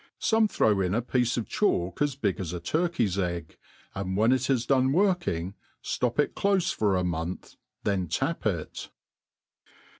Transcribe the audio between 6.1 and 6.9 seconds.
it clofe